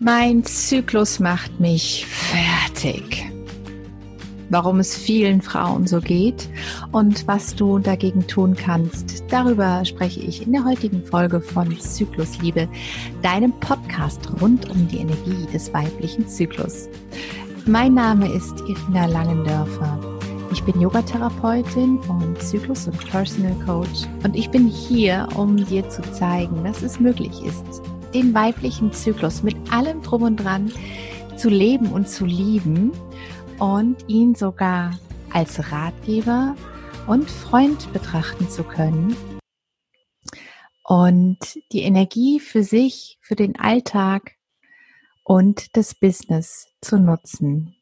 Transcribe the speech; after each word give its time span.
Mein 0.00 0.44
Zyklus 0.44 1.18
macht 1.18 1.58
mich 1.58 2.06
fertig. 2.06 3.28
Warum 4.48 4.78
es 4.78 4.96
vielen 4.96 5.42
Frauen 5.42 5.88
so 5.88 6.00
geht 6.00 6.48
und 6.92 7.26
was 7.26 7.56
du 7.56 7.80
dagegen 7.80 8.24
tun 8.28 8.54
kannst, 8.54 9.24
darüber 9.28 9.84
spreche 9.84 10.20
ich 10.20 10.46
in 10.46 10.52
der 10.52 10.64
heutigen 10.64 11.04
Folge 11.04 11.40
von 11.40 11.76
Zyklusliebe, 11.76 12.68
deinem 13.22 13.52
Podcast 13.58 14.20
rund 14.40 14.70
um 14.70 14.86
die 14.86 14.98
Energie 14.98 15.46
des 15.52 15.74
weiblichen 15.74 16.28
Zyklus. 16.28 16.88
Mein 17.66 17.94
Name 17.94 18.32
ist 18.32 18.60
Irina 18.68 19.06
Langendörfer. 19.06 19.98
Ich 20.52 20.62
bin 20.62 20.80
Yogatherapeutin 20.80 21.98
und 22.08 22.40
Zyklus- 22.40 22.86
und 22.86 23.04
Personal 23.10 23.56
Coach 23.66 24.04
und 24.22 24.36
ich 24.36 24.48
bin 24.48 24.68
hier, 24.68 25.28
um 25.34 25.56
dir 25.56 25.88
zu 25.88 26.02
zeigen, 26.12 26.62
dass 26.62 26.82
es 26.82 27.00
möglich 27.00 27.42
ist, 27.42 27.82
den 28.14 28.34
weiblichen 28.34 28.92
Zyklus 28.92 29.42
mit 29.42 29.56
allem 29.72 30.02
drum 30.02 30.22
und 30.22 30.36
dran 30.36 30.72
zu 31.36 31.48
leben 31.48 31.92
und 31.92 32.08
zu 32.08 32.24
lieben 32.24 32.92
und 33.58 33.96
ihn 34.08 34.34
sogar 34.34 34.98
als 35.32 35.70
Ratgeber 35.72 36.56
und 37.06 37.30
Freund 37.30 37.92
betrachten 37.92 38.48
zu 38.48 38.64
können 38.64 39.16
und 40.88 41.38
die 41.72 41.82
Energie 41.82 42.40
für 42.40 42.62
sich, 42.62 43.18
für 43.20 43.36
den 43.36 43.58
Alltag 43.60 44.36
und 45.22 45.76
das 45.76 45.94
Business 45.94 46.66
zu 46.80 46.98
nutzen. 46.98 47.76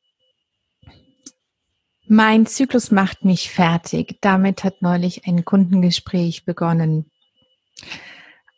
Mein 2.09 2.47
Zyklus 2.47 2.91
macht 2.91 3.25
mich 3.25 3.51
fertig. 3.51 4.19
Damit 4.21 4.65
hat 4.65 4.83
neulich 4.83 5.27
ein 5.27 5.45
Kundengespräch 5.45 6.45
begonnen. 6.45 7.11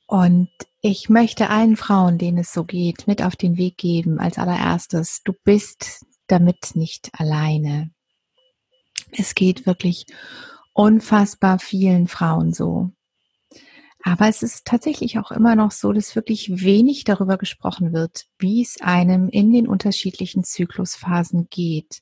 Und 0.07 0.51
ich 0.89 1.11
möchte 1.11 1.51
allen 1.51 1.77
Frauen, 1.77 2.17
denen 2.17 2.39
es 2.39 2.53
so 2.53 2.65
geht, 2.65 3.07
mit 3.07 3.23
auf 3.23 3.37
den 3.37 3.59
Weg 3.59 3.77
geben, 3.77 4.19
als 4.19 4.39
allererstes, 4.39 5.21
du 5.23 5.35
bist 5.45 6.07
damit 6.29 6.71
nicht 6.75 7.11
alleine. 7.13 7.91
Es 9.13 9.35
geht 9.35 9.67
wirklich 9.67 10.07
unfassbar 10.73 11.59
vielen 11.59 12.09
Frauen 12.09 12.55
so. 12.55 12.91
Aber 14.03 14.29
es 14.29 14.43
ist 14.43 14.65
tatsächlich 14.65 15.19
auch 15.19 15.31
immer 15.31 15.57
noch 15.57 15.73
so, 15.73 15.93
dass 15.93 16.17
wirklich 16.17 16.63
wenig 16.65 17.05
darüber 17.05 17.37
gesprochen 17.37 17.93
wird, 17.93 18.25
wie 18.39 18.63
es 18.63 18.81
einem 18.81 19.29
in 19.29 19.53
den 19.53 19.69
unterschiedlichen 19.69 20.43
Zyklusphasen 20.43 21.49
geht. 21.51 22.01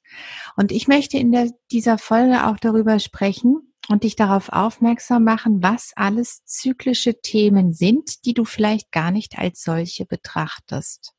Und 0.55 0.71
ich 0.71 0.87
möchte 0.87 1.19
in 1.19 1.33
der, 1.33 1.51
dieser 1.73 1.99
Folge 1.99 2.47
auch 2.47 2.59
darüber 2.59 3.01
sprechen, 3.01 3.66
und 3.89 4.05
dich 4.05 4.17
darauf 4.17 4.51
aufmerksam 4.51 5.25
machen, 5.25 5.63
was 5.63 5.93
alles 5.97 6.45
zyklische 6.45 7.21
Themen 7.21 7.73
sind, 7.73 8.25
die 8.25 8.35
du 8.35 8.45
vielleicht 8.45 8.93
gar 8.93 9.11
nicht 9.11 9.39
als 9.39 9.63
solche 9.63 10.07
betrachtest. 10.07 11.15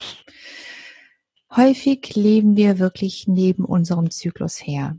Häufig 1.56 2.16
leben 2.16 2.58
wir 2.58 2.78
wirklich 2.78 3.28
neben 3.28 3.64
unserem 3.64 4.12
Zyklus 4.12 4.58
her. 4.58 4.98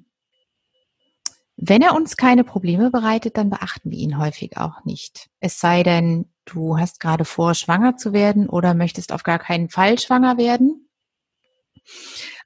Wenn 1.57 1.83
er 1.83 1.95
uns 1.95 2.17
keine 2.17 2.45
Probleme 2.45 2.91
bereitet, 2.91 3.37
dann 3.37 3.51
beachten 3.51 3.91
wir 3.91 3.99
ihn 3.99 4.19
häufig 4.19 4.57
auch 4.57 4.85
nicht. 4.85 5.29
Es 5.41 5.59
sei 5.59 5.83
denn, 5.83 6.33
du 6.45 6.79
hast 6.79 7.01
gerade 7.01 7.25
vor, 7.25 7.55
schwanger 7.55 7.97
zu 7.97 8.13
werden 8.13 8.49
oder 8.49 8.75
möchtest 8.75 9.13
auf 9.13 9.25
gar 9.25 9.41
keinen 9.41 9.69
Fall 9.69 9.99
schwanger 9.99 10.39
werden. 10.39 10.89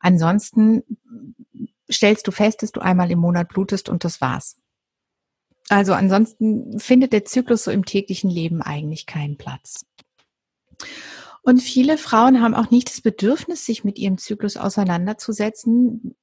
Ansonsten 0.00 0.83
stellst 1.91 2.27
du 2.27 2.31
fest, 2.33 2.62
dass 2.62 2.73
du 2.73 2.81
einmal 2.81 3.11
im 3.11 3.19
Monat 3.19 3.48
blutest 3.48 3.91
und 3.91 4.05
das 4.05 4.20
war's. 4.23 4.61
Also 5.73 5.95
ansonsten 5.95 6.78
findet 6.78 7.15
der 7.15 7.25
Zyklus 7.25 7.65
so 7.65 7.70
im 7.70 7.87
täglichen 7.87 8.28
Leben 8.28 8.61
eigentlich 8.61 9.06
keinen 9.06 9.39
Platz. 9.39 9.87
Und 11.41 11.62
viele 11.62 11.97
Frauen 11.97 12.42
haben 12.42 12.55
auch 12.55 12.70
nicht 12.70 12.91
das 12.91 13.01
Bedürfnis, 13.01 13.65
sich 13.65 13.83
mit 13.83 13.98
ihrem 13.98 14.19
Zyklus 14.19 14.59
auseinanderzusetzen, 14.59 16.15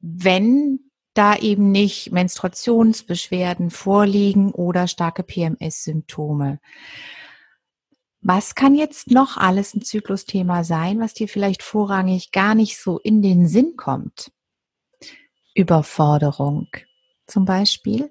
wenn 0.00 0.80
da 1.12 1.36
eben 1.36 1.70
nicht 1.70 2.12
Menstruationsbeschwerden 2.12 3.68
vorliegen 3.68 4.52
oder 4.52 4.88
starke 4.88 5.22
PMS-Symptome. 5.22 6.58
Was 8.22 8.54
kann 8.54 8.74
jetzt 8.74 9.10
noch 9.10 9.36
alles 9.36 9.74
ein 9.74 9.82
Zyklusthema 9.82 10.64
sein, 10.64 10.98
was 10.98 11.12
dir 11.12 11.28
vielleicht 11.28 11.62
vorrangig 11.62 12.32
gar 12.32 12.54
nicht 12.54 12.78
so 12.78 12.98
in 12.98 13.20
den 13.20 13.48
Sinn 13.48 13.74
kommt? 13.76 14.32
Überforderung 15.54 16.68
zum 17.26 17.44
Beispiel 17.44 18.10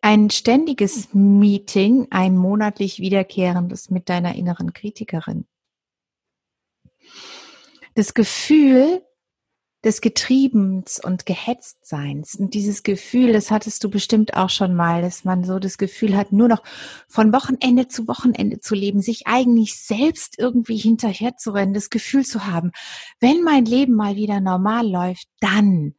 ein 0.00 0.30
ständiges 0.30 1.12
Meeting, 1.12 2.08
ein 2.10 2.36
monatlich 2.36 3.00
wiederkehrendes 3.00 3.90
mit 3.90 4.08
deiner 4.08 4.34
inneren 4.34 4.72
Kritikerin. 4.72 5.46
Das 7.94 8.14
Gefühl 8.14 9.02
des 9.82 10.02
Getriebens 10.02 11.00
und 11.02 11.24
Gehetztseins 11.24 12.34
und 12.34 12.52
dieses 12.52 12.82
Gefühl, 12.82 13.32
das 13.32 13.50
hattest 13.50 13.82
du 13.82 13.88
bestimmt 13.90 14.34
auch 14.34 14.50
schon 14.50 14.74
mal, 14.74 15.00
dass 15.00 15.24
man 15.24 15.42
so 15.42 15.58
das 15.58 15.78
Gefühl 15.78 16.16
hat, 16.16 16.32
nur 16.32 16.48
noch 16.48 16.62
von 17.08 17.32
Wochenende 17.32 17.88
zu 17.88 18.06
Wochenende 18.06 18.60
zu 18.60 18.74
leben, 18.74 19.00
sich 19.00 19.26
eigentlich 19.26 19.78
selbst 19.78 20.38
irgendwie 20.38 20.76
hinterher 20.76 21.36
zu 21.36 21.52
rennen, 21.52 21.72
das 21.72 21.88
Gefühl 21.88 22.26
zu 22.26 22.46
haben, 22.46 22.72
wenn 23.20 23.42
mein 23.42 23.64
Leben 23.64 23.94
mal 23.94 24.16
wieder 24.16 24.40
normal 24.40 24.86
läuft, 24.86 25.28
dann 25.40 25.94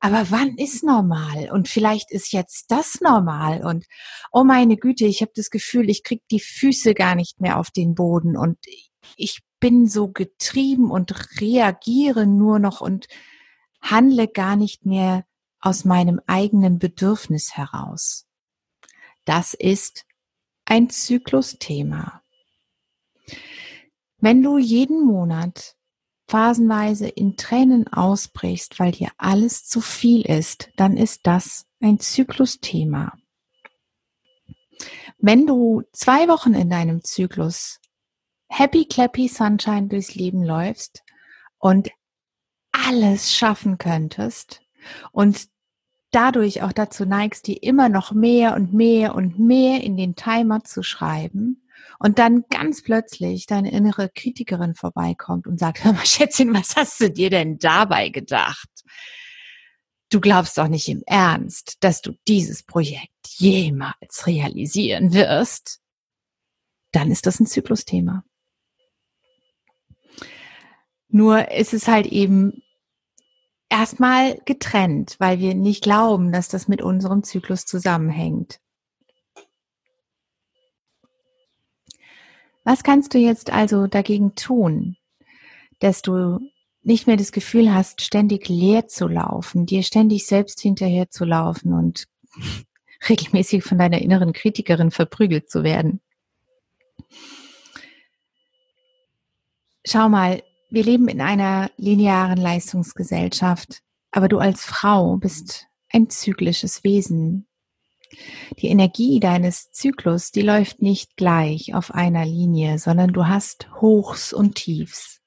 aber 0.00 0.30
wann 0.30 0.56
ist 0.56 0.82
normal? 0.82 1.50
Und 1.52 1.68
vielleicht 1.68 2.10
ist 2.10 2.32
jetzt 2.32 2.70
das 2.70 3.00
normal. 3.02 3.62
Und 3.62 3.86
oh 4.32 4.44
meine 4.44 4.76
Güte, 4.76 5.04
ich 5.04 5.20
habe 5.20 5.32
das 5.34 5.50
Gefühl, 5.50 5.90
ich 5.90 6.02
krieg 6.02 6.22
die 6.30 6.40
Füße 6.40 6.94
gar 6.94 7.14
nicht 7.14 7.40
mehr 7.40 7.58
auf 7.58 7.70
den 7.70 7.94
Boden 7.94 8.36
und 8.36 8.58
ich 9.16 9.42
bin 9.60 9.86
so 9.86 10.08
getrieben 10.08 10.90
und 10.90 11.40
reagiere 11.40 12.26
nur 12.26 12.58
noch 12.58 12.80
und 12.80 13.06
handle 13.82 14.26
gar 14.26 14.56
nicht 14.56 14.86
mehr 14.86 15.26
aus 15.60 15.84
meinem 15.84 16.20
eigenen 16.26 16.78
Bedürfnis 16.78 17.56
heraus. 17.56 18.26
Das 19.26 19.52
ist 19.52 20.06
ein 20.64 20.88
Zyklusthema. 20.88 22.22
Wenn 24.18 24.42
du 24.42 24.56
jeden 24.56 25.04
Monat 25.04 25.76
phasenweise 26.30 27.08
in 27.08 27.36
Tränen 27.36 27.88
ausbrichst, 27.88 28.78
weil 28.78 28.92
dir 28.92 29.08
alles 29.18 29.64
zu 29.66 29.80
viel 29.80 30.22
ist, 30.22 30.70
dann 30.76 30.96
ist 30.96 31.26
das 31.26 31.66
ein 31.80 31.98
Zyklusthema. 31.98 33.18
Wenn 35.18 35.44
du 35.44 35.82
zwei 35.92 36.28
Wochen 36.28 36.54
in 36.54 36.70
deinem 36.70 37.02
Zyklus 37.02 37.80
happy 38.48 38.86
clappy 38.86 39.26
sunshine 39.26 39.88
durchs 39.88 40.14
Leben 40.14 40.44
läufst 40.44 41.02
und 41.58 41.90
alles 42.70 43.32
schaffen 43.32 43.78
könntest 43.78 44.62
und 45.10 45.48
dadurch 46.12 46.62
auch 46.62 46.72
dazu 46.72 47.06
neigst, 47.06 47.48
dir 47.48 47.60
immer 47.60 47.88
noch 47.88 48.12
mehr 48.12 48.54
und 48.54 48.72
mehr 48.72 49.16
und 49.16 49.40
mehr 49.40 49.82
in 49.82 49.96
den 49.96 50.14
Timer 50.14 50.62
zu 50.62 50.84
schreiben, 50.84 51.66
und 51.98 52.18
dann 52.18 52.44
ganz 52.50 52.82
plötzlich 52.82 53.46
deine 53.46 53.70
innere 53.70 54.08
Kritikerin 54.08 54.74
vorbeikommt 54.74 55.46
und 55.46 55.58
sagt, 55.58 55.84
hör 55.84 55.92
mal 55.92 56.06
Schätzchen, 56.06 56.54
was 56.54 56.76
hast 56.76 57.00
du 57.00 57.10
dir 57.10 57.30
denn 57.30 57.58
dabei 57.58 58.08
gedacht? 58.08 58.68
Du 60.10 60.20
glaubst 60.20 60.58
doch 60.58 60.68
nicht 60.68 60.88
im 60.88 61.02
Ernst, 61.06 61.76
dass 61.80 62.02
du 62.02 62.12
dieses 62.26 62.64
Projekt 62.64 63.28
jemals 63.28 64.26
realisieren 64.26 65.12
wirst. 65.12 65.80
Dann 66.90 67.12
ist 67.12 67.26
das 67.26 67.38
ein 67.38 67.46
Zyklusthema. 67.46 68.24
Nur 71.08 71.50
ist 71.50 71.74
es 71.74 71.86
halt 71.86 72.06
eben 72.06 72.62
erstmal 73.68 74.38
getrennt, 74.44 75.16
weil 75.18 75.38
wir 75.38 75.54
nicht 75.54 75.82
glauben, 75.82 76.32
dass 76.32 76.48
das 76.48 76.68
mit 76.68 76.82
unserem 76.82 77.22
Zyklus 77.22 77.64
zusammenhängt. 77.64 78.60
Was 82.64 82.82
kannst 82.82 83.14
du 83.14 83.18
jetzt 83.18 83.50
also 83.52 83.86
dagegen 83.86 84.34
tun, 84.34 84.96
dass 85.80 86.02
du 86.02 86.40
nicht 86.82 87.06
mehr 87.06 87.16
das 87.16 87.32
Gefühl 87.32 87.74
hast, 87.74 88.02
ständig 88.02 88.48
leer 88.48 88.86
zu 88.86 89.06
laufen, 89.06 89.66
dir 89.66 89.82
ständig 89.82 90.26
selbst 90.26 90.60
hinterher 90.60 91.10
zu 91.10 91.24
laufen 91.24 91.72
und 91.72 92.06
regelmäßig 93.08 93.64
von 93.64 93.78
deiner 93.78 94.00
inneren 94.00 94.32
Kritikerin 94.32 94.90
verprügelt 94.90 95.50
zu 95.50 95.62
werden? 95.62 96.00
Schau 99.86 100.08
mal, 100.08 100.42
wir 100.68 100.84
leben 100.84 101.08
in 101.08 101.20
einer 101.20 101.70
linearen 101.76 102.38
Leistungsgesellschaft, 102.38 103.80
aber 104.10 104.28
du 104.28 104.38
als 104.38 104.64
Frau 104.64 105.16
bist 105.16 105.66
ein 105.92 106.10
zyklisches 106.10 106.84
Wesen. 106.84 107.46
Die 108.58 108.68
Energie 108.68 109.20
deines 109.20 109.70
Zyklus, 109.70 110.32
die 110.32 110.42
läuft 110.42 110.82
nicht 110.82 111.16
gleich 111.16 111.74
auf 111.74 111.94
einer 111.94 112.24
Linie, 112.24 112.78
sondern 112.78 113.12
du 113.12 113.26
hast 113.26 113.68
Hochs 113.80 114.32
und 114.32 114.56
Tiefs. 114.56 115.20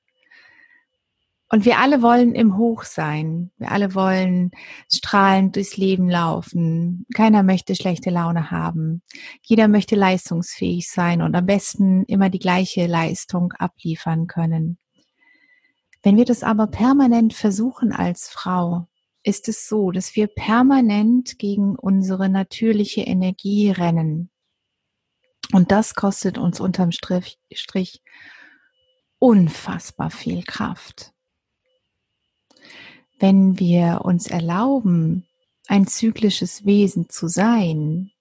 Und 1.54 1.66
wir 1.66 1.78
alle 1.78 2.02
wollen 2.02 2.34
im 2.34 2.58
Hoch 2.58 2.84
sein. 2.84 3.52
Wir 3.58 3.72
alle 3.72 3.94
wollen 3.94 4.50
strahlend 4.92 5.56
durchs 5.56 5.78
Leben 5.78 6.10
laufen. 6.10 7.06
Keiner 7.14 7.44
möchte 7.44 7.76
schlechte 7.76 8.10
Laune 8.10 8.50
haben. 8.50 9.04
Jeder 9.44 9.68
möchte 9.68 9.96
leistungsfähig 9.96 10.90
sein 10.90 11.22
und 11.22 11.36
am 11.36 11.46
besten 11.46 12.06
immer 12.06 12.32
die 12.32 12.40
gleiche 12.40 12.88
Leistung 12.88 13.54
abliefern 13.54 14.26
können. 14.26 14.80
Wenn 16.02 16.18
wir 16.18 16.26
das 16.26 16.42
aber 16.42 16.66
permanent 16.66 17.36
versuchen 17.36 17.94
als 17.94 18.30
Frau, 18.30 18.88
ist 19.24 19.48
es 19.48 19.68
so, 19.68 19.92
dass 19.92 20.16
wir 20.16 20.28
permanent 20.28 21.40
gegen 21.40 21.76
unsere 21.76 22.30
natürliche 22.30 23.02
Energie 23.02 23.72
rennen. 23.72 24.30
Und 25.52 25.72
das 25.72 25.96
kostet 25.96 26.38
uns 26.38 26.60
unterm 26.60 26.92
Strich, 26.92 27.40
Strich 27.52 28.02
unfassbar 29.20 30.10
viel 30.10 30.44
Kraft 30.44 31.14
wenn 33.24 33.58
wir 33.58 34.02
uns 34.04 34.28
erlauben, 34.28 35.26
ein 35.68 35.88
zyklisches 35.88 36.66
Wesen 36.66 37.08
zu 37.08 37.30
sein 37.30 38.12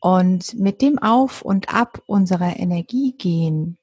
und 0.00 0.54
mit 0.54 0.82
dem 0.82 0.98
Auf 0.98 1.42
und 1.42 1.72
Ab 1.72 2.02
unserer 2.06 2.58
Energie 2.58 3.14
gehen, 3.16 3.78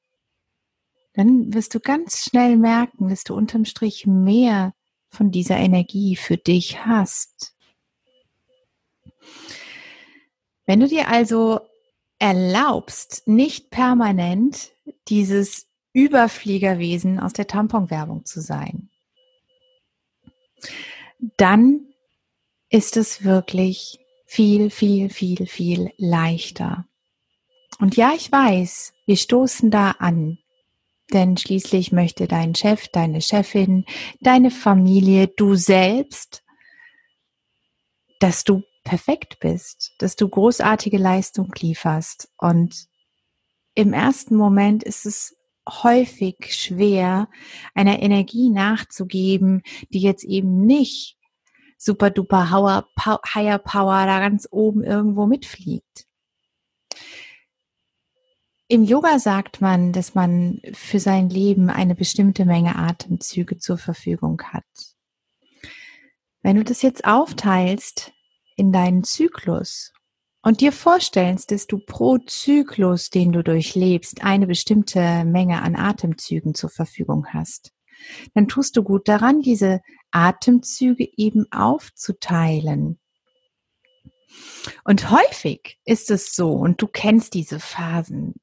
dann 1.13 1.53
wirst 1.53 1.73
du 1.75 1.79
ganz 1.79 2.17
schnell 2.17 2.57
merken, 2.57 3.07
dass 3.07 3.23
du 3.23 3.33
unterm 3.33 3.63
Strich 3.63 4.05
mehr 4.05 4.73
von 5.11 5.29
dieser 5.29 5.57
Energie 5.57 6.15
für 6.15 6.37
dich 6.37 6.85
hast. 6.85 7.53
Wenn 10.65 10.79
du 10.79 10.87
dir 10.87 11.09
also 11.09 11.59
erlaubst, 12.17 13.27
nicht 13.27 13.69
permanent 13.69 14.71
dieses 15.07 15.67
Überfliegerwesen 15.93 17.19
aus 17.19 17.33
der 17.33 17.47
Tamponwerbung 17.47 18.25
zu 18.25 18.41
sein, 18.41 18.89
dann 21.37 21.87
ist 22.69 22.95
es 22.95 23.23
wirklich 23.23 23.99
viel, 24.25 24.69
viel, 24.69 25.09
viel, 25.09 25.45
viel 25.45 25.91
leichter. 25.97 26.87
Und 27.79 27.97
ja, 27.97 28.13
ich 28.15 28.31
weiß, 28.31 28.93
wir 29.05 29.17
stoßen 29.17 29.71
da 29.71 29.91
an, 29.99 30.37
denn 31.13 31.37
schließlich 31.37 31.91
möchte 31.91 32.27
dein 32.27 32.55
Chef, 32.55 32.87
deine 32.89 33.21
Chefin, 33.21 33.85
deine 34.19 34.51
Familie, 34.51 35.27
du 35.27 35.55
selbst, 35.55 36.43
dass 38.19 38.43
du 38.43 38.63
perfekt 38.83 39.39
bist, 39.39 39.93
dass 39.99 40.15
du 40.15 40.27
großartige 40.27 40.97
Leistung 40.97 41.53
lieferst. 41.59 42.29
Und 42.37 42.87
im 43.73 43.93
ersten 43.93 44.35
Moment 44.35 44.83
ist 44.83 45.05
es 45.05 45.35
häufig 45.69 46.55
schwer, 46.55 47.29
einer 47.73 48.01
Energie 48.01 48.49
nachzugeben, 48.49 49.61
die 49.89 50.01
jetzt 50.01 50.23
eben 50.23 50.65
nicht 50.65 51.17
super 51.77 52.09
duper 52.09 52.51
higher 52.51 53.57
power 53.59 54.05
da 54.05 54.19
ganz 54.19 54.47
oben 54.51 54.83
irgendwo 54.83 55.25
mitfliegt. 55.25 56.05
Im 58.71 58.85
Yoga 58.85 59.19
sagt 59.19 59.59
man, 59.59 59.91
dass 59.91 60.15
man 60.15 60.61
für 60.71 61.01
sein 61.01 61.29
Leben 61.29 61.69
eine 61.69 61.93
bestimmte 61.93 62.45
Menge 62.45 62.77
Atemzüge 62.77 63.57
zur 63.57 63.77
Verfügung 63.77 64.41
hat. 64.43 64.63
Wenn 66.41 66.55
du 66.55 66.63
das 66.63 66.81
jetzt 66.81 67.03
aufteilst 67.03 68.13
in 68.55 68.71
deinen 68.71 69.03
Zyklus 69.03 69.91
und 70.41 70.61
dir 70.61 70.71
vorstellst, 70.71 71.51
dass 71.51 71.67
du 71.67 71.79
pro 71.79 72.17
Zyklus, 72.19 73.09
den 73.09 73.33
du 73.33 73.43
durchlebst, 73.43 74.23
eine 74.23 74.47
bestimmte 74.47 75.25
Menge 75.25 75.61
an 75.63 75.75
Atemzügen 75.75 76.55
zur 76.55 76.69
Verfügung 76.69 77.27
hast, 77.27 77.73
dann 78.35 78.47
tust 78.47 78.77
du 78.77 78.83
gut 78.83 79.09
daran, 79.09 79.41
diese 79.41 79.81
Atemzüge 80.11 81.09
eben 81.17 81.45
aufzuteilen. 81.51 83.01
Und 84.85 85.11
häufig 85.11 85.77
ist 85.83 86.09
es 86.09 86.33
so, 86.33 86.53
und 86.53 86.81
du 86.81 86.87
kennst 86.87 87.33
diese 87.33 87.59
Phasen, 87.59 88.35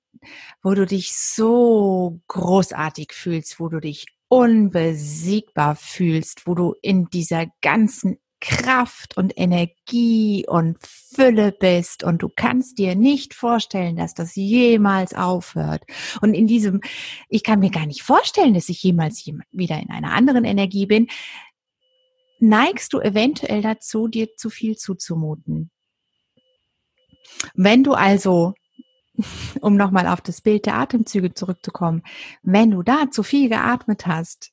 wo 0.63 0.75
du 0.75 0.87
dich 0.87 1.15
so 1.15 2.21
großartig 2.29 3.13
fühlst, 3.13 3.61
wo 3.61 3.69
du 3.69 3.81
dich 3.81 4.07
unbesiegbar 4.29 5.77
fühlst, 5.77 6.47
wo 6.47 6.55
du 6.55 6.75
in 6.83 7.07
dieser 7.07 7.47
ganzen 7.63 8.19
Kraft 8.41 9.17
und 9.17 9.33
Energie 9.37 10.45
und 10.47 10.79
Fülle 10.81 11.53
bist 11.53 12.05
und 12.05 12.23
du 12.23 12.29
kannst 12.29 12.79
dir 12.79 12.95
nicht 12.95 13.35
vorstellen, 13.35 13.97
dass 13.97 14.15
das 14.15 14.37
jemals 14.37 15.13
aufhört. 15.13 15.83
Und 16.21 16.35
in 16.35 16.47
diesem, 16.47 16.81
ich 17.29 17.43
kann 17.43 17.59
mir 17.59 17.71
gar 17.71 17.87
nicht 17.87 18.03
vorstellen, 18.03 18.55
dass 18.55 18.69
ich 18.69 18.83
jemals 18.83 19.27
wieder 19.51 19.81
in 19.81 19.91
einer 19.91 20.13
anderen 20.13 20.45
Energie 20.45 20.87
bin, 20.87 21.09
neigst 22.39 22.93
du 22.93 23.01
eventuell 23.01 23.63
dazu, 23.63 24.07
dir 24.07 24.37
zu 24.37 24.51
viel 24.51 24.77
zuzumuten. 24.77 25.71
Wenn 27.55 27.83
du 27.83 27.95
also, 27.95 28.55
um 29.61 29.77
nochmal 29.77 30.07
auf 30.07 30.21
das 30.21 30.41
Bild 30.41 30.67
der 30.67 30.77
Atemzüge 30.77 31.35
zurückzukommen, 31.35 32.03
wenn 32.43 32.71
du 32.71 32.83
da 32.83 33.11
zu 33.11 33.23
viel 33.23 33.49
geatmet 33.49 34.07
hast, 34.07 34.53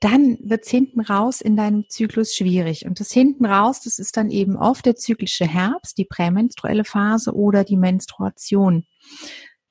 dann 0.00 0.38
wird's 0.42 0.70
hinten 0.70 1.00
raus 1.00 1.42
in 1.42 1.56
deinem 1.56 1.84
Zyklus 1.88 2.34
schwierig. 2.34 2.86
Und 2.86 3.00
das 3.00 3.12
hinten 3.12 3.44
raus, 3.44 3.82
das 3.82 3.98
ist 3.98 4.16
dann 4.16 4.30
eben 4.30 4.56
oft 4.56 4.86
der 4.86 4.96
zyklische 4.96 5.46
Herbst, 5.46 5.98
die 5.98 6.06
prämenstruelle 6.06 6.84
Phase 6.84 7.34
oder 7.34 7.64
die 7.64 7.76
Menstruation. 7.76 8.86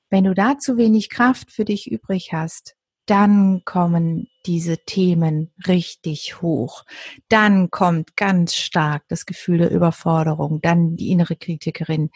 Wenn 0.08 0.24
du 0.24 0.34
da 0.34 0.56
zu 0.58 0.76
wenig 0.76 1.10
Kraft 1.10 1.50
für 1.50 1.64
dich 1.64 1.90
übrig 1.90 2.32
hast, 2.32 2.76
dann 3.10 3.62
kommen 3.64 4.28
diese 4.46 4.78
Themen 4.78 5.52
richtig 5.66 6.40
hoch. 6.40 6.84
Dann 7.28 7.70
kommt 7.70 8.16
ganz 8.16 8.54
stark 8.54 9.02
das 9.08 9.26
Gefühl 9.26 9.58
der 9.58 9.72
Überforderung, 9.72 10.60
dann 10.60 10.96
die 10.96 11.10
innere 11.10 11.34
Kritikerin, 11.34 12.10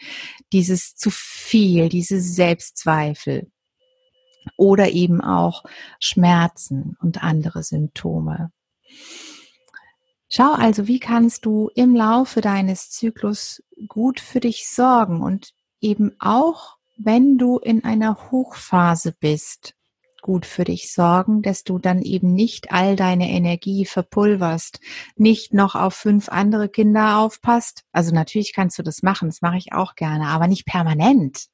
dieses 0.53 0.95
zu 0.95 1.09
viel, 1.11 1.89
diese 1.89 2.21
Selbstzweifel, 2.21 3.51
oder 4.57 4.91
eben 4.91 5.21
auch 5.21 5.63
Schmerzen 5.99 6.95
und 7.01 7.23
andere 7.23 7.63
Symptome. 7.63 8.51
Schau 10.29 10.53
also, 10.53 10.87
wie 10.87 10.99
kannst 10.99 11.45
du 11.45 11.69
im 11.75 11.95
Laufe 11.95 12.41
deines 12.41 12.89
Zyklus 12.89 13.63
gut 13.87 14.19
für 14.19 14.39
dich 14.39 14.69
sorgen 14.69 15.21
und 15.21 15.53
eben 15.81 16.15
auch, 16.19 16.77
wenn 16.97 17.37
du 17.37 17.57
in 17.57 17.83
einer 17.83 18.31
Hochphase 18.31 19.13
bist, 19.19 19.74
gut 20.25 20.47
für 20.47 20.63
dich 20.63 20.91
sorgen, 20.91 21.43
dass 21.43 21.63
du 21.63 21.77
dann 21.77 22.01
eben 22.01 22.33
nicht 22.33 22.71
all 22.71 22.95
deine 22.95 23.29
Energie 23.29 23.85
verpulverst, 23.85 24.79
nicht 25.15 25.53
noch 25.53 25.75
auf 25.75 25.93
fünf 25.93 26.29
andere 26.29 26.67
Kinder 26.67 27.19
aufpasst. 27.19 27.83
Also 27.91 28.11
natürlich 28.11 28.51
kannst 28.51 28.79
du 28.79 28.81
das 28.81 29.03
machen, 29.03 29.29
das 29.29 29.43
mache 29.43 29.57
ich 29.57 29.71
auch 29.71 29.93
gerne, 29.93 30.29
aber 30.29 30.47
nicht 30.47 30.65
permanent 30.65 31.45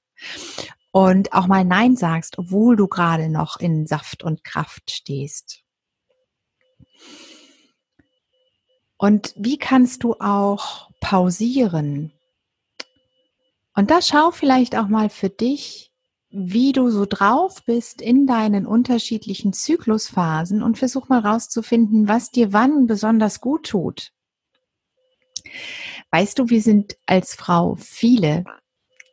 und 0.91 1.33
auch 1.33 1.47
mal 1.47 1.65
Nein 1.65 1.97
sagst, 1.97 2.37
obwohl 2.37 2.77
du 2.77 2.87
gerade 2.87 3.27
noch 3.27 3.57
in 3.57 3.87
Saft 3.87 4.23
und 4.23 4.45
Kraft 4.45 4.89
stehst. 4.89 5.63
Und 8.95 9.33
wie 9.35 9.57
kannst 9.57 10.05
du 10.05 10.13
auch 10.21 10.89
pausieren? 11.01 12.13
Und 13.75 13.91
da 13.91 14.01
schau 14.01 14.31
vielleicht 14.31 14.77
auch 14.77 14.87
mal 14.87 15.09
für 15.09 15.29
dich, 15.29 15.90
wie 16.31 16.71
du 16.71 16.89
so 16.89 17.05
drauf 17.05 17.63
bist 17.65 18.01
in 18.01 18.25
deinen 18.25 18.65
unterschiedlichen 18.65 19.53
Zyklusphasen 19.53 20.63
und 20.63 20.77
versuch 20.77 21.09
mal 21.09 21.19
rauszufinden, 21.19 22.07
was 22.07 22.31
dir 22.31 22.53
wann 22.53 22.87
besonders 22.87 23.41
gut 23.41 23.67
tut. 23.67 24.11
Weißt 26.11 26.39
du, 26.39 26.49
wir 26.49 26.61
sind 26.61 26.97
als 27.05 27.35
Frau 27.35 27.75
viele, 27.75 28.45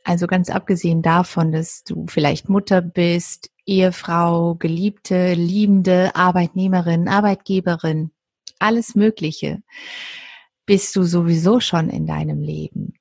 also 0.04 0.26
ganz 0.26 0.48
abgesehen 0.48 1.02
davon, 1.02 1.52
dass 1.52 1.82
du 1.84 2.06
vielleicht 2.08 2.48
Mutter 2.48 2.80
bist, 2.80 3.50
Ehefrau, 3.66 4.54
Geliebte, 4.54 5.34
Liebende, 5.34 6.14
Arbeitnehmerin, 6.14 7.08
Arbeitgeberin, 7.08 8.10
alles 8.58 8.94
Mögliche, 8.94 9.62
bist 10.66 10.94
du 10.96 11.02
sowieso 11.02 11.60
schon 11.60 11.90
in 11.90 12.06
deinem 12.06 12.40
Leben. 12.40 12.97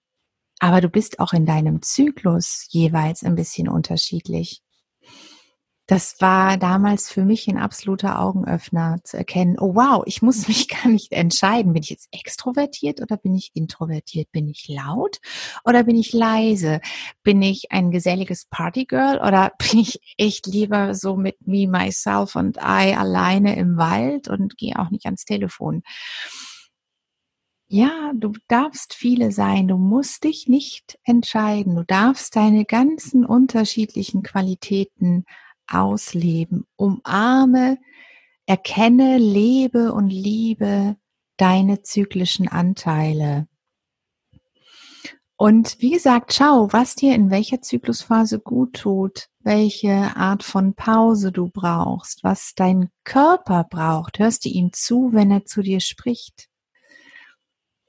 Aber 0.60 0.82
du 0.82 0.90
bist 0.90 1.20
auch 1.20 1.34
in 1.34 1.46
deinem 1.46 1.82
Zyklus 1.82 2.66
jeweils 2.70 3.24
ein 3.24 3.36
bisschen 3.36 3.70
unterschiedlich 3.70 4.62
das 5.88 6.20
war 6.20 6.58
damals 6.58 7.10
für 7.10 7.24
mich 7.24 7.48
ein 7.48 7.58
absoluter 7.58 8.20
Augenöffner 8.20 8.98
zu 9.06 9.16
erkennen, 9.16 9.56
oh 9.58 9.74
wow, 9.74 10.04
ich 10.06 10.22
muss 10.22 10.48
mich 10.50 10.68
gar 10.68 10.90
nicht 10.90 11.14
entscheiden, 11.14 11.74
bin 11.74 11.82
ich 11.82 11.90
jetzt 11.90 12.10
extrovertiert 12.12 13.02
oder 13.02 13.16
bin 13.16 13.34
ich 13.34 13.52
introvertiert? 13.54 14.30
Bin 14.34 14.50
ich 14.50 14.68
laut 14.68 15.20
oder 15.64 15.84
bin 15.84 15.96
ich 15.96 16.12
leise? 16.12 16.82
Bin 17.24 17.42
ich 17.42 17.72
ein 17.72 17.90
geselliges 17.90 18.46
Partygirl 18.50 19.20
oder 19.20 19.54
bin 19.72 19.80
ich 19.80 20.00
echt 20.18 20.46
lieber 20.46 20.94
so 20.94 21.16
mit 21.16 21.48
me, 21.48 21.68
myself 21.68 22.36
und 22.36 22.58
I 22.58 22.94
alleine 22.94 23.56
im 23.56 23.78
Wald 23.78 24.28
und 24.28 24.58
gehe 24.58 24.78
auch 24.78 24.90
nicht 24.90 25.06
ans 25.06 25.24
Telefon? 25.24 25.84
Ja, 27.70 28.14
du 28.16 28.32
darfst 28.48 28.94
viele 28.94 29.32
sein, 29.32 29.68
du 29.68 29.78
musst 29.78 30.24
dich 30.24 30.48
nicht 30.48 30.98
entscheiden, 31.04 31.76
du 31.76 31.84
darfst 31.84 32.36
deine 32.38 32.64
ganzen 32.64 33.26
unterschiedlichen 33.26 34.24
Qualitäten 34.24 35.26
ausleben. 35.68 36.66
Umarme 36.78 37.78
Erkenne, 38.50 39.18
lebe 39.18 39.92
und 39.92 40.10
liebe 40.10 40.96
deine 41.36 41.82
zyklischen 41.82 42.48
Anteile. 42.48 43.50
Und 45.36 45.82
wie 45.82 45.92
gesagt, 45.92 46.34
schau, 46.34 46.72
was 46.72 46.96
dir 46.96 47.14
in 47.14 47.30
welcher 47.30 47.62
Zyklusphase 47.62 48.40
gut 48.40 48.78
tut, 48.78 49.28
welche 49.42 50.16
Art 50.16 50.44
von 50.44 50.76
Pause 50.76 51.34
du 51.34 51.50
brauchst, 51.50 52.24
was 52.24 52.54
dein 52.56 52.90
Körper 53.04 53.66
braucht. 53.70 54.18
Hörst 54.18 54.46
du 54.46 54.50
ihm 54.50 54.72
zu, 54.72 55.10
wenn 55.12 55.30
er 55.30 55.44
zu 55.44 55.62
dir 55.62 55.82
spricht? 55.82 56.47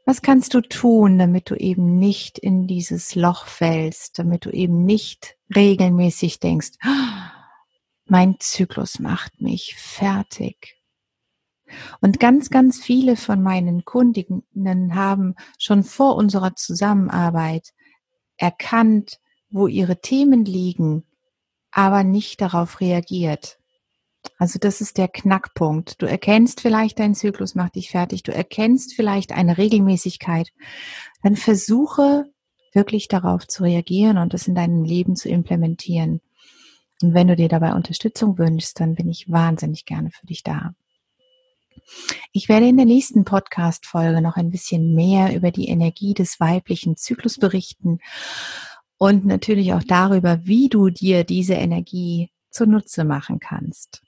Was 0.08 0.22
kannst 0.22 0.54
du 0.54 0.62
tun, 0.62 1.18
damit 1.18 1.50
du 1.50 1.54
eben 1.54 1.98
nicht 1.98 2.38
in 2.38 2.66
dieses 2.66 3.14
Loch 3.14 3.44
fällst, 3.44 4.18
damit 4.18 4.46
du 4.46 4.50
eben 4.50 4.86
nicht 4.86 5.36
regelmäßig 5.54 6.40
denkst, 6.40 6.78
mein 8.06 8.36
Zyklus 8.40 9.00
macht 9.00 9.42
mich 9.42 9.74
fertig. 9.76 10.78
Und 12.00 12.20
ganz, 12.20 12.48
ganz 12.48 12.82
viele 12.82 13.16
von 13.16 13.42
meinen 13.42 13.84
Kundinnen 13.84 14.94
haben 14.94 15.34
schon 15.58 15.84
vor 15.84 16.16
unserer 16.16 16.56
Zusammenarbeit 16.56 17.74
erkannt, 18.38 19.20
wo 19.50 19.66
ihre 19.66 20.00
Themen 20.00 20.46
liegen, 20.46 21.04
aber 21.70 22.02
nicht 22.02 22.40
darauf 22.40 22.80
reagiert. 22.80 23.57
Also 24.38 24.58
das 24.58 24.80
ist 24.80 24.98
der 24.98 25.08
Knackpunkt. 25.08 26.00
Du 26.00 26.06
erkennst 26.06 26.60
vielleicht, 26.60 26.98
dein 26.98 27.14
Zyklus 27.14 27.54
macht 27.54 27.74
dich 27.74 27.90
fertig. 27.90 28.22
Du 28.22 28.32
erkennst 28.32 28.94
vielleicht 28.94 29.32
eine 29.32 29.58
Regelmäßigkeit. 29.58 30.52
Dann 31.22 31.36
versuche 31.36 32.24
wirklich 32.72 33.08
darauf 33.08 33.46
zu 33.46 33.64
reagieren 33.64 34.18
und 34.18 34.34
es 34.34 34.46
in 34.46 34.54
deinem 34.54 34.84
Leben 34.84 35.16
zu 35.16 35.28
implementieren. 35.28 36.20
Und 37.02 37.14
wenn 37.14 37.28
du 37.28 37.36
dir 37.36 37.48
dabei 37.48 37.74
Unterstützung 37.74 38.38
wünschst, 38.38 38.78
dann 38.80 38.94
bin 38.94 39.08
ich 39.08 39.30
wahnsinnig 39.30 39.84
gerne 39.84 40.10
für 40.10 40.26
dich 40.26 40.42
da. 40.42 40.74
Ich 42.32 42.48
werde 42.48 42.68
in 42.68 42.76
der 42.76 42.86
nächsten 42.86 43.24
Podcast-Folge 43.24 44.20
noch 44.20 44.36
ein 44.36 44.50
bisschen 44.50 44.94
mehr 44.94 45.34
über 45.34 45.50
die 45.50 45.68
Energie 45.68 46.12
des 46.12 46.40
weiblichen 46.40 46.96
Zyklus 46.96 47.38
berichten 47.38 47.98
und 48.98 49.24
natürlich 49.24 49.72
auch 49.72 49.84
darüber, 49.84 50.44
wie 50.44 50.68
du 50.68 50.90
dir 50.90 51.24
diese 51.24 51.54
Energie 51.54 52.30
zunutze 52.50 53.04
machen 53.04 53.38
kannst. 53.38 54.02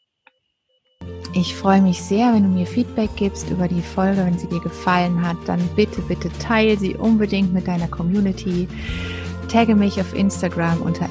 Ich 1.32 1.54
freue 1.54 1.80
mich 1.80 2.02
sehr, 2.02 2.32
wenn 2.32 2.42
du 2.42 2.48
mir 2.48 2.66
Feedback 2.66 3.10
gibst 3.14 3.50
über 3.50 3.68
die 3.68 3.82
Folge, 3.82 4.24
wenn 4.24 4.36
sie 4.36 4.48
dir 4.48 4.60
gefallen 4.60 5.24
hat, 5.24 5.36
dann 5.46 5.60
bitte, 5.76 6.00
bitte 6.02 6.28
teile 6.40 6.76
sie 6.76 6.96
unbedingt 6.96 7.52
mit 7.52 7.68
deiner 7.68 7.86
Community. 7.86 8.66
Tagge 9.48 9.76
mich 9.76 10.00
auf 10.00 10.12
Instagram 10.12 10.82
unter 10.82 11.06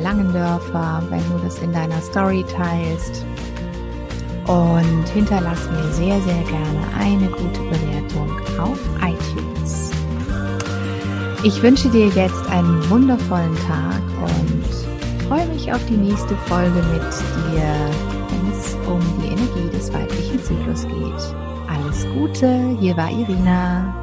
Langendörfer, 0.00 1.04
wenn 1.10 1.22
du 1.30 1.44
das 1.44 1.58
in 1.60 1.72
deiner 1.72 2.00
Story 2.00 2.44
teilst. 2.56 3.24
Und 4.48 5.08
hinterlass 5.14 5.70
mir 5.70 5.92
sehr, 5.92 6.20
sehr 6.22 6.42
gerne 6.42 6.80
eine 6.98 7.28
gute 7.28 7.60
Bewertung 7.60 8.30
auf 8.58 8.80
iTunes. 9.00 9.92
Ich 11.44 11.62
wünsche 11.62 11.88
dir 11.88 12.08
jetzt 12.08 12.50
einen 12.50 12.90
wundervollen 12.90 13.56
Tag 13.68 14.02
und 14.20 15.28
freue 15.28 15.46
mich 15.48 15.72
auf 15.72 15.84
die 15.86 15.96
nächste 15.96 16.36
Folge 16.48 16.82
mit 16.92 17.02
dir, 17.02 18.11
um 18.86 19.00
die 19.20 19.28
Energie 19.28 19.70
des 19.76 19.92
weiblichen 19.92 20.42
Zyklus 20.42 20.86
geht. 20.86 21.36
Alles 21.68 22.06
Gute, 22.14 22.76
hier 22.80 22.96
war 22.96 23.10
Irina. 23.10 24.01